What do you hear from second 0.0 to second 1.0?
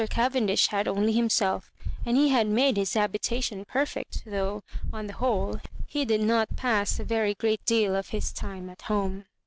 Cavendish had